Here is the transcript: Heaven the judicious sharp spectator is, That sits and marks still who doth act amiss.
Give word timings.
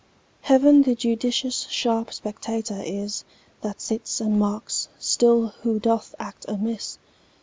Heaven 0.41 0.81
the 0.81 0.95
judicious 0.95 1.67
sharp 1.69 2.11
spectator 2.11 2.81
is, 2.83 3.23
That 3.61 3.79
sits 3.79 4.19
and 4.19 4.39
marks 4.39 4.89
still 4.97 5.49
who 5.61 5.79
doth 5.79 6.15
act 6.17 6.43
amiss. 6.47 6.97